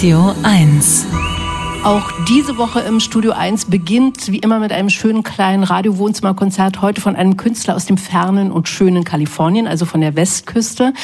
[0.00, 1.04] Radio 1.
[1.84, 7.02] Auch diese Woche im Studio 1 beginnt wie immer mit einem schönen kleinen Radio-Wohnzimmerkonzert, heute
[7.02, 10.94] von einem Künstler aus dem fernen und schönen Kalifornien, also von der Westküste.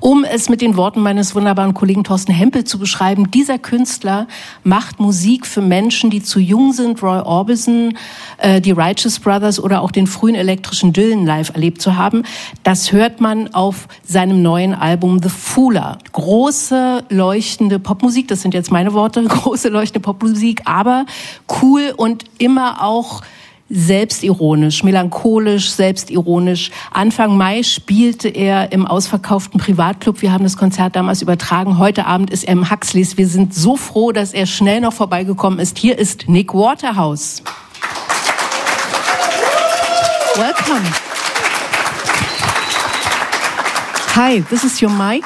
[0.00, 4.28] Um es mit den Worten meines wunderbaren Kollegen Thorsten Hempel zu beschreiben, dieser Künstler
[4.64, 7.98] macht Musik für Menschen, die zu jung sind, Roy Orbison,
[8.38, 12.22] äh, die Righteous Brothers oder auch den frühen elektrischen Dylan live erlebt zu haben.
[12.62, 15.98] Das hört man auf seinem neuen Album The Fooler.
[16.12, 21.04] Große, leuchtende Popmusik, das sind jetzt meine Worte, große, leuchtende Popmusik, aber
[21.60, 23.20] cool und immer auch
[23.70, 26.72] selbstironisch, melancholisch, selbstironisch.
[26.90, 30.20] Anfang Mai spielte er im ausverkauften Privatclub.
[30.22, 31.78] Wir haben das Konzert damals übertragen.
[31.78, 33.16] Heute Abend ist er im Huxleys.
[33.16, 35.78] Wir sind so froh, dass er schnell noch vorbeigekommen ist.
[35.78, 37.42] Hier ist Nick Waterhouse.
[40.36, 40.86] Welcome.
[44.16, 45.24] Hi, this is your mic.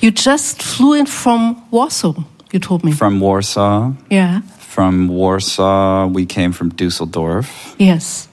[0.00, 2.14] You just flew in from Warsaw,
[2.52, 2.92] you told me.
[2.92, 3.92] From Warsaw.
[4.08, 4.42] Yeah.
[4.76, 7.74] From Warsaw, we came from Dusseldorf.
[7.78, 8.28] Yes.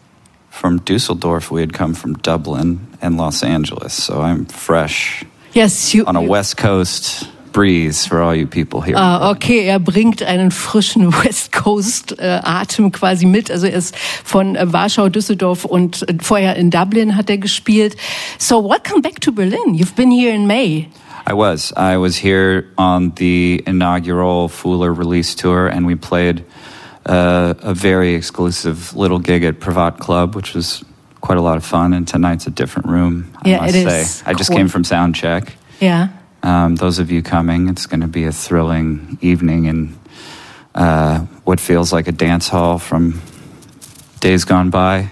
[0.50, 3.94] From Dusseldorf, we had come from Dublin and Los Angeles.
[3.94, 6.04] So I'm fresh Yes, you.
[6.06, 8.98] on a West Coast breeze for all you people here.
[8.98, 13.50] Ah, okay, er bringt einen frischen West Coast äh, Atem quasi mit.
[13.50, 17.96] Also er ist von äh, Warschau, Düsseldorf und äh, vorher in Dublin hat er gespielt.
[18.38, 19.76] So welcome back to Berlin.
[19.76, 20.90] You've been here in May.
[21.26, 21.72] I was.
[21.76, 26.44] I was here on the inaugural Fooler release tour, and we played
[27.06, 30.84] uh, a very exclusive little gig at Privat Club, which was
[31.22, 31.94] quite a lot of fun.
[31.94, 34.02] And tonight's a different room, I Yeah, must it say.
[34.02, 34.24] is.
[34.26, 34.58] I just Cool.
[34.58, 35.54] came from sound check.
[35.80, 36.08] Ja.
[36.44, 39.96] Um, those of you coming, it's going to be a thrilling evening in
[40.76, 43.22] uh, what feels like a dance hall from
[44.20, 45.10] days gone by.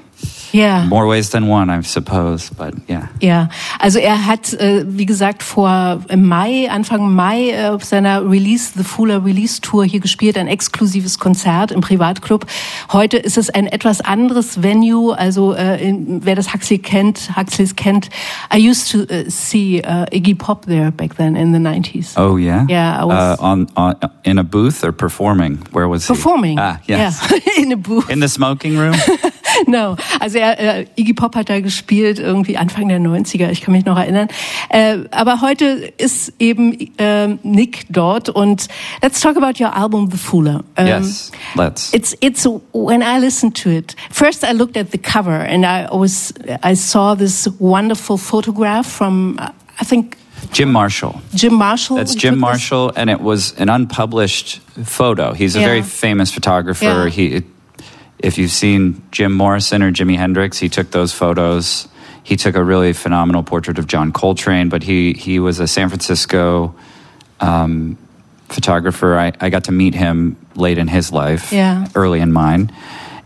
[0.51, 0.83] Ja.
[0.85, 3.07] More ways than one, I suppose, but yeah.
[3.21, 3.49] Ja,
[3.79, 8.71] also er hat, äh, wie gesagt, vor im Mai, Anfang Mai äh, auf seiner Release,
[8.75, 12.45] The Fooler Release Tour hier gespielt, ein exklusives Konzert im Privatclub.
[12.91, 17.75] Heute ist es ein etwas anderes Venue, also äh, in, wer das Huxley kennt, Huxleys
[17.75, 18.09] kennt,
[18.53, 22.17] I used to uh, see uh, Iggy Pop there back then in the 90s.
[22.17, 25.59] Oh yeah, Yeah, I was- uh, on, on in a booth or performing.
[25.71, 26.13] Where was he?
[26.13, 26.59] Performing.
[26.59, 27.21] Ah, yes.
[27.31, 27.39] Yeah.
[27.63, 28.09] in a booth.
[28.09, 28.95] In the smoking room.
[29.67, 33.73] No, also er, äh, Iggy Pop hat da gespielt irgendwie Anfang der 90er, ich kann
[33.73, 34.27] mich noch erinnern.
[34.69, 38.67] Äh, aber heute ist eben ähm, Nick dort und
[39.01, 40.63] let's talk about your album The Fooler.
[40.77, 41.93] Um, yes, let's.
[41.93, 43.95] It's it's when I listened to it.
[44.11, 49.37] First, I looked at the cover and I was I saw this wonderful photograph from
[49.79, 50.17] I think
[50.51, 51.21] Jim Marshall.
[51.35, 51.97] Jim Marshall.
[51.97, 52.37] That's Jim.
[52.39, 55.33] Marshall, and it was an unpublished photo.
[55.33, 55.67] He's a Yeah.
[55.67, 56.83] very famous photographer.
[56.85, 57.09] Yeah.
[57.09, 57.43] He,
[58.21, 61.87] if you've seen Jim Morrison or Jimi Hendrix, he took those photos.
[62.23, 65.89] He took a really phenomenal portrait of John Coltrane, but he he was a San
[65.89, 66.75] Francisco
[67.39, 67.97] um,
[68.49, 69.17] photographer.
[69.17, 71.87] I, I got to meet him late in his life, Yeah.
[71.95, 72.71] early in mine,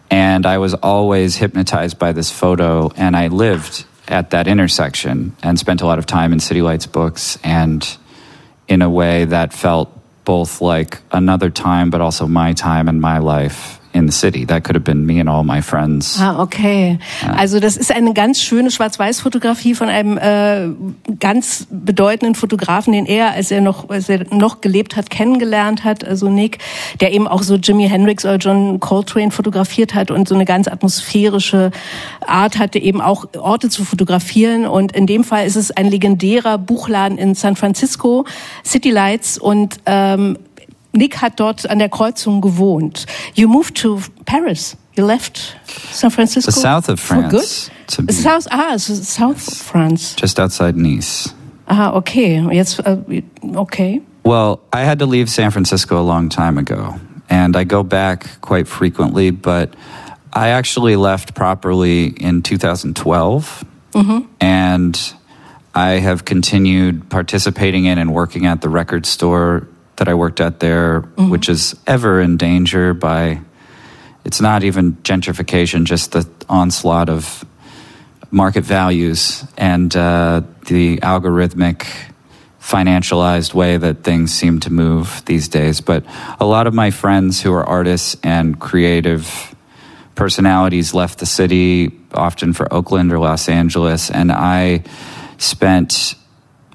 [0.10, 2.92] and I was always hypnotized by this photo.
[2.96, 6.86] And I lived at that intersection and spent a lot of time in City Lights
[6.86, 7.98] books and
[8.68, 9.92] in a way that felt
[10.24, 14.46] both like another time, but also my time and my life in the city.
[14.46, 16.20] That could have been me and all my friends.
[16.20, 17.00] Ah, okay.
[17.36, 23.32] Also das ist eine ganz schöne Schwarz-Weiß-Fotografie von einem äh, ganz bedeutenden Fotografen, den er,
[23.32, 26.04] als er noch, als er noch gelebt hat, kennengelernt hat.
[26.04, 26.60] Also Nick,
[27.00, 30.68] der eben auch so Jimi Hendrix oder John Coltrane fotografiert hat und so eine ganz
[30.68, 31.72] atmosphärische
[32.28, 34.66] Art hatte, eben auch Orte zu fotografieren.
[34.66, 38.26] Und in dem Fall ist es ein legendärer Buchladen in San Francisco,
[38.66, 40.38] City Lights und ähm,
[40.96, 43.06] Nick hat dort an der Kreuzung gewohnt.
[43.36, 44.76] You moved to Paris.
[44.96, 45.56] You left
[45.92, 46.52] San Francisco.
[46.52, 47.26] The south of France.
[47.26, 47.88] for good?
[47.88, 50.16] To be- South, ah, so South France.
[50.16, 51.34] Just outside Nice.
[51.68, 52.40] Ah, okay.
[52.52, 53.24] Jetzt, äh,
[53.56, 54.02] okay.
[54.24, 56.96] Well, I had to leave San Francisco a long time ago,
[57.30, 59.74] and I go back quite frequently, but
[60.34, 63.64] I actually left properly in 2012.
[64.42, 65.14] And
[65.74, 69.68] I have continued participating in and working at the record store
[69.98, 73.42] that I worked at there, which is ever in danger by,
[74.24, 77.46] it's not even gentrification, just the onslaught of
[78.32, 81.86] market values and uh, the algorithmic
[82.60, 85.82] financialized way that things seem to move these days.
[85.82, 86.04] But
[86.40, 89.56] a lot of my friends who are artists and creative
[90.16, 94.84] personalities left the city, often for Oakland or Los Angeles, and I
[95.38, 96.16] spent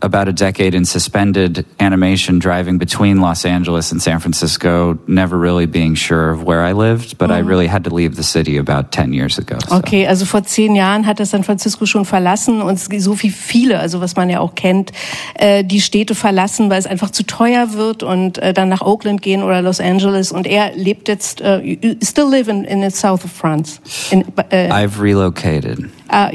[0.03, 5.67] about a decade in suspended animation driving between Los Angeles and San Francisco, never really
[5.67, 8.93] being sure of where I lived, but I really had to leave the city about
[8.93, 9.59] 10 years ago.
[9.69, 9.77] so.
[9.77, 13.79] Okay, also vor zehn Jahren hat er San Francisco schon verlassen und so wie viele,
[13.79, 14.93] also was man ja auch kennt,
[15.41, 19.23] äh, die Städte verlassen, weil es einfach zu teuer wird und äh, dann nach Oakland
[19.23, 20.33] gehen oder Los Angeles.
[20.33, 23.81] Und er lebt jetzt, äh, you still live in, in the south of France.
[24.11, 25.79] In, äh, I've relocated.
[26.11, 26.31] uh,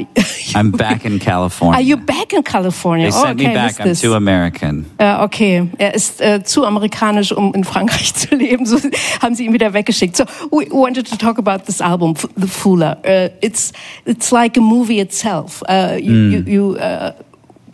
[0.54, 1.76] I'm back in California.
[1.76, 3.10] Are you back in California?
[3.10, 3.78] they oh, sent okay, me back.
[3.78, 4.86] I'm too American.
[4.98, 8.66] Äh, okay, er ist äh, zu amerikanisch, um in Frankreich zu leben.
[8.66, 8.78] So
[9.20, 10.16] haben sie ihn wieder weggeschickt.
[10.16, 12.98] So we wanted to talk about this album, The Fooler.
[13.04, 13.72] Uh, it's
[14.04, 15.62] it's like a movie itself.
[15.68, 17.12] Uh, you you, you uh,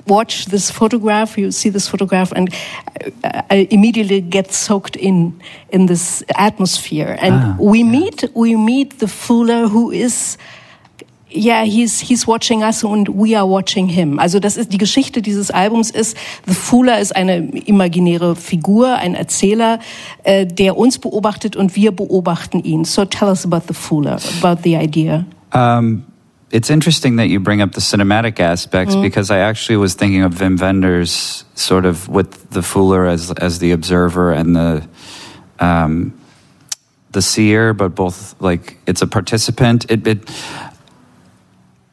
[0.07, 2.53] watch this photograph, you see this photograph, and
[3.51, 5.41] I immediately get soaked in
[5.71, 7.17] in this atmosphere.
[7.21, 10.39] And Ah, we meet we meet the Fooler who is
[11.35, 14.19] yeah, he's, he's watching us and we are watching him.
[14.19, 16.17] Also das ist die Geschichte dieses Albums ist,
[16.47, 19.79] The Fooler ist eine imaginäre Figur, ein Erzähler,
[20.25, 22.85] äh, der uns beobachtet und wir beobachten ihn.
[22.85, 25.25] So tell us about The Fooler, about the idea.
[25.55, 26.05] Um,
[26.53, 30.35] it's interesting that you bring up the cinematic aspects because I actually was thinking of
[30.35, 34.87] Wim Wenders sort of with the Fooler as as the observer and the
[35.59, 36.21] um,
[37.13, 39.91] the seer, but both like it's a participant.
[39.91, 40.31] It, it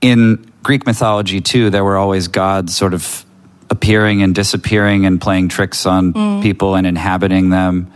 [0.01, 3.25] in Greek mythology too, there were always gods sort of
[3.69, 7.91] appearing and disappearing and playing tricks on people and inhabiting them.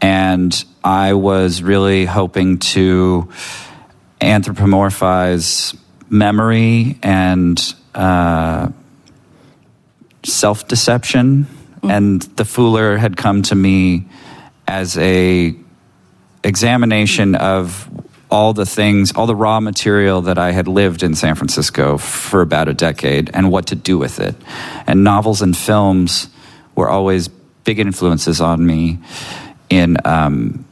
[0.00, 3.28] And I was really hoping to
[4.20, 5.76] anthropomorphize
[6.12, 8.68] memory and uh,
[10.22, 11.46] self deception.
[11.82, 14.06] And the Fooler had come to me
[14.68, 15.56] as a
[16.44, 17.88] examination of
[18.30, 22.40] all the things, all the raw material that I had lived in San Francisco for
[22.40, 24.34] about a decade and what to do with it.
[24.86, 26.28] And novels and films
[26.74, 29.00] were always big influences on me
[29.68, 30.64] in um,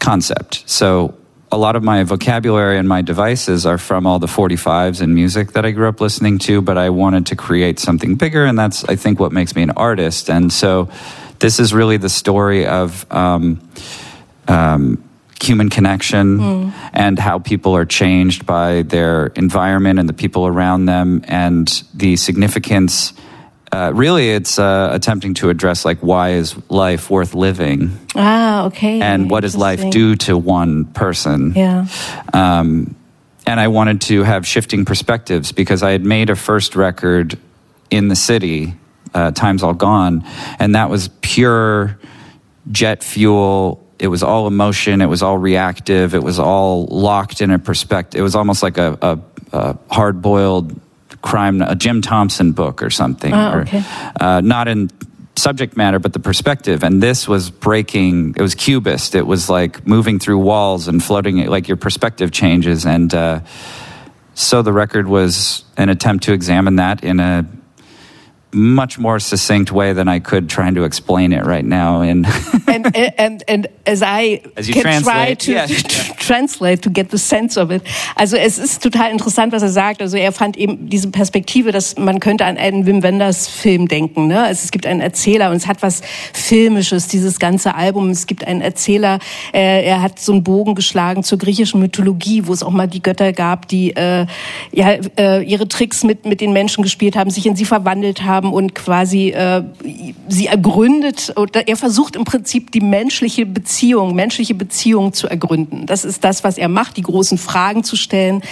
[0.00, 0.68] concept.
[0.68, 1.18] So
[1.50, 5.52] a lot of my vocabulary and my devices are from all the 45s and music
[5.52, 8.84] that I grew up listening to, but I wanted to create something bigger, and that's,
[8.84, 10.28] I think, what makes me an artist.
[10.28, 10.88] And so
[11.38, 13.06] this is really the story of.
[13.10, 13.60] Um,
[14.46, 15.04] um,
[15.40, 21.22] human connection and how people are changed by their environment and the people around them
[21.28, 23.12] and the significance
[23.72, 29.00] uh, really it's uh, attempting to address like why is life worth living Ah, okay.
[29.00, 31.86] and what does life do to one person Yeah.
[32.32, 32.94] um,
[33.46, 37.38] and I wanted to have shifting perspectives because I had made a first record
[37.90, 38.74] in the city,
[39.14, 40.22] uh, Time's All Gone,
[40.58, 41.98] and that was pure
[42.70, 43.82] jet fuel.
[43.98, 45.00] It was all emotion.
[45.00, 46.14] It was all reactive.
[46.14, 48.18] It was all locked in a perspective.
[48.20, 49.18] It was almost like a, a,
[49.56, 50.78] a hard boiled
[51.22, 53.32] crime, a Jim Thompson book or something.
[53.32, 53.82] Or, okay.
[54.20, 54.90] uh, not in
[55.38, 56.82] subject matter, but the perspective.
[56.82, 59.14] And this was breaking, it was cubist.
[59.14, 62.84] It was like moving through walls and floating, like your perspective changes.
[62.84, 63.40] And uh,
[64.34, 67.46] so the record was an attempt to examine that in a
[68.52, 72.00] much more succinct way than I could trying to explain it right now.
[72.02, 72.26] And
[72.68, 75.66] and, and, and as I As can try to, yeah.
[76.18, 77.82] translate to get the sense of it.
[78.14, 80.02] Also es ist total interessant, was er sagt.
[80.02, 84.26] Also er fand eben diese Perspektive, dass man könnte an einen Wim Wenders Film denken.
[84.26, 84.42] Ne?
[84.42, 88.10] Also es gibt einen Erzähler und es hat was Filmisches, dieses ganze Album.
[88.10, 89.18] Es gibt einen Erzähler,
[89.52, 93.02] äh, er hat so einen Bogen geschlagen zur griechischen Mythologie, wo es auch mal die
[93.02, 94.26] Götter gab, die äh,
[94.72, 98.52] ja, äh, ihre Tricks mit, mit den Menschen gespielt haben, sich in sie verwandelt haben
[98.52, 99.62] und quasi äh,
[100.28, 101.32] sie ergründet.
[101.36, 105.86] Oder er versucht im Prinzip die menschliche Beziehung, menschliche Beziehung zu ergründen.
[105.86, 108.42] Das ist das, was er macht, die großen Fragen zu stellen.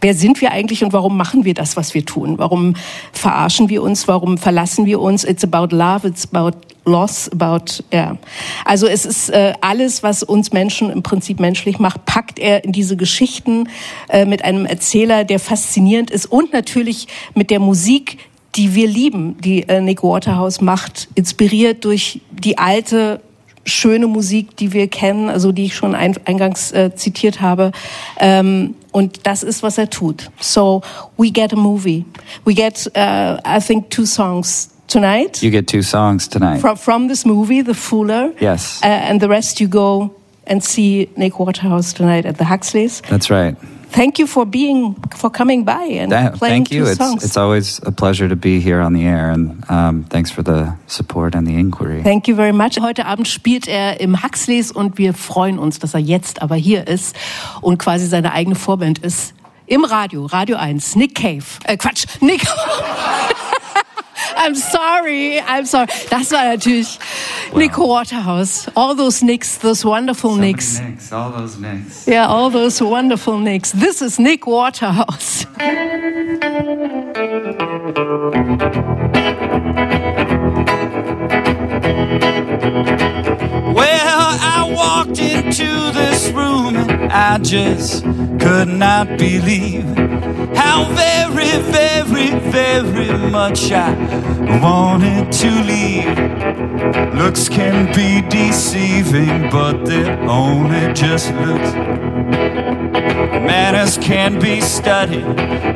[0.00, 2.38] Wer sind wir eigentlich und warum machen wir das, was wir tun?
[2.38, 2.74] Warum
[3.12, 4.08] verarschen wir uns?
[4.08, 5.24] Warum verlassen wir uns?
[5.24, 8.16] It's about love, it's about loss, about, ja.
[8.64, 12.72] Also es ist äh, alles, was uns Menschen im Prinzip menschlich macht, packt er in
[12.72, 13.68] diese Geschichten
[14.08, 18.18] äh, mit einem Erzähler, der faszinierend ist und natürlich mit der Musik,
[18.54, 23.20] die wir lieben, die äh, Nick Waterhouse macht, inspiriert durch die alte
[23.66, 27.72] schöne Musik, die wir kennen, also die ich schon ein, eingangs äh, zitiert habe.
[28.18, 30.30] Ähm, und das ist, was er tut.
[30.40, 30.80] So
[31.18, 32.04] we get a movie.
[32.44, 36.60] We get, uh, I think, two songs tonight you get two songs tonight.
[36.60, 38.32] from, from this movie, The Fooler.
[38.40, 38.80] Yes.
[38.82, 40.14] Uh, and the rest you go
[40.46, 43.02] and see Nick Waterhouse tonight at the Huxleys.
[43.08, 43.56] That's right.
[43.90, 46.84] Thank you for being, for coming by and That- playing thank you.
[46.84, 47.24] two It's, songs.
[47.24, 50.74] it's always a pleasure to be here on the air, and um, thanks for the
[50.86, 52.02] support and the inquiry.
[52.02, 52.78] Thank you very much.
[52.80, 56.86] Heute Abend spielt er im Huxleys und wir freuen uns, dass er jetzt aber hier
[56.88, 57.16] ist
[57.62, 59.32] und quasi seine eigene Vorband ist.
[59.68, 61.42] Im Radio, Radio 1, Nick Cave.
[61.64, 62.42] Äh, Quatsch, Nick.
[64.46, 65.88] I'm sorry, I'm sorry.
[66.08, 67.00] Das war natürlich
[67.50, 67.58] wow.
[67.58, 68.68] Nick Waterhouse.
[68.76, 70.78] All those Nicks, those wonderful so Nicks.
[70.78, 71.12] Nicks.
[71.12, 72.06] All those Nicks.
[72.06, 73.72] Yeah, all those wonderful Nicks.
[73.72, 75.46] This is Nick Waterhouse.
[83.74, 88.04] Well, I walked into this room and I just
[88.38, 90.05] could not believe
[90.84, 93.94] very, very, very much I
[94.62, 97.14] wanted to leave.
[97.14, 101.72] Looks can be deceiving, but they're only just looks.
[103.46, 105.24] Manners can be studied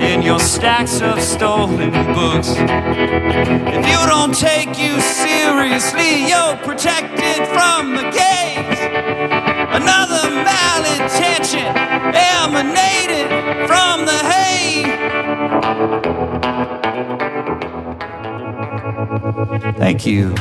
[0.00, 2.50] in your stacks of stolen books.
[2.56, 8.80] If you don't take you seriously, you're protected from the gaze.
[9.80, 11.70] Another malintention
[12.14, 13.19] emanated
[19.80, 20.34] Thank you.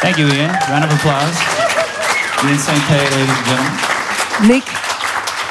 [0.00, 0.48] Thank you, Ian.
[0.70, 1.36] Round of applause.
[2.42, 2.80] Ian St.
[2.88, 4.48] Pay, ladies and gentlemen.
[4.48, 4.64] Nick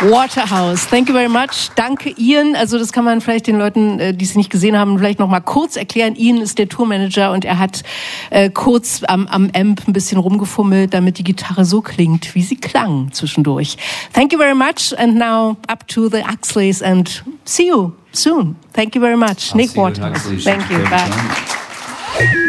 [0.01, 0.87] Waterhouse.
[0.87, 1.69] Thank you very much.
[1.75, 2.55] Danke Ian.
[2.55, 5.29] Also das kann man vielleicht den Leuten, äh, die es nicht gesehen haben, vielleicht noch
[5.29, 6.15] mal kurz erklären.
[6.15, 7.83] Ian ist der Tourmanager und er hat
[8.31, 12.55] äh, kurz am, am Amp ein bisschen rumgefummelt, damit die Gitarre so klingt, wie sie
[12.55, 13.77] klang zwischendurch.
[14.11, 18.55] Thank you very much and now up to the Huxleys and see you soon.
[18.73, 19.51] Thank you very much.
[19.51, 20.43] I'll Nick Waters.
[20.43, 20.83] Thank you.
[20.89, 22.43] Bye.